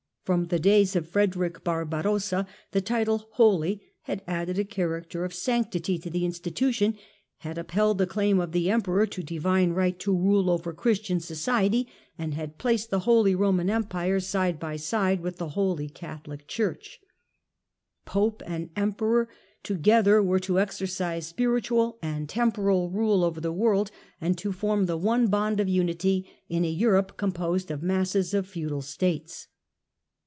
Empire 0.27 0.37
From 0.39 0.45
the 0.47 0.59
days 0.59 0.95
of 0.95 1.09
Frederick 1.09 1.61
Barbarossa 1.61 2.47
the 2.71 2.79
title" 2.79 3.27
Holy" 3.31 3.81
had 4.03 4.21
added 4.27 4.57
a 4.57 4.63
character 4.63 5.25
of 5.25 5.33
sanctity 5.33 5.97
to 5.99 6.09
the 6.09 6.23
institution, 6.23 6.95
had 7.39 7.57
upheld 7.57 7.97
the 7.97 8.07
claim 8.07 8.39
of 8.39 8.53
the 8.53 8.69
Emperor 8.71 9.05
to 9.07 9.23
divine 9.23 9.71
right 9.73 9.99
to 9.99 10.15
rule 10.15 10.49
over 10.49 10.71
Christian 10.73 11.19
society, 11.19 11.89
and 12.17 12.33
had 12.33 12.57
placed 12.57 12.91
the" 12.91 12.99
Holy 13.01 13.35
Roman 13.35 13.69
Empire" 13.69 14.19
side 14.21 14.57
by 14.57 14.77
side 14.77 15.19
with 15.19 15.35
the" 15.35 15.49
Holy 15.59 15.89
Catholic 15.89 16.47
Church". 16.47 16.99
X 17.01 17.01
2 17.01 17.01
THE 17.01 17.01
END 17.01 17.43
OF 17.43 17.73
THE 17.73 17.73
MIDDLE 17.73 17.97
AGE 17.97 18.05
Pope 18.05 18.41
and 18.45 18.69
Emperor 18.87 19.29
together 19.63 20.23
were 20.23 20.39
to 20.39 20.59
exercise 20.61 21.27
spiritual 21.27 21.99
and 22.01 22.29
temporal 22.29 22.89
rule 22.89 23.25
over 23.25 23.41
the 23.41 23.51
world, 23.51 23.91
and 24.21 24.37
to 24.37 24.53
form 24.53 24.85
the 24.85 24.95
one 24.95 25.27
bond 25.27 25.59
of 25.59 25.67
unity 25.67 26.29
in 26.47 26.63
a 26.63 26.69
Europe 26.69 27.17
composed 27.17 27.69
of 27.69 27.83
masses 27.83 28.33
of 28.33 28.47
feudal 28.47 28.81
States. 28.83 29.47